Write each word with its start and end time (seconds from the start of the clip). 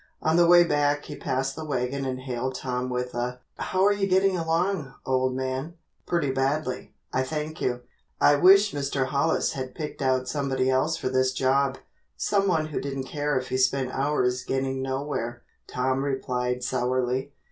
On 0.23 0.35
the 0.35 0.47
way 0.47 0.63
back 0.63 1.05
he 1.05 1.15
passed 1.15 1.55
the 1.55 1.63
wagon 1.63 2.05
and 2.05 2.21
hailed 2.21 2.55
Tom 2.55 2.89
with 2.89 3.13
a 3.13 3.39
"How 3.59 3.85
are 3.85 3.91
you 3.93 4.07
getting 4.07 4.35
along, 4.35 4.95
old 5.05 5.35
man?" 5.35 5.75
"Pretty 6.07 6.31
badly, 6.31 6.95
I 7.13 7.21
thank 7.21 7.61
you. 7.61 7.81
I 8.19 8.33
wish 8.37 8.71
Mr. 8.73 9.05
Hollis 9.05 9.51
had 9.51 9.75
picked 9.75 10.01
out 10.01 10.27
somebody 10.27 10.71
else 10.71 10.97
for 10.97 11.09
this 11.09 11.31
job 11.33 11.77
someone 12.17 12.69
who 12.69 12.81
didn't 12.81 13.03
care 13.03 13.37
if 13.37 13.49
he 13.49 13.57
spent 13.57 13.93
hours 13.93 14.43
getting 14.43 14.81
nowhere," 14.81 15.43
Tom 15.67 16.03
replied 16.03 16.63
sourly. 16.63 17.33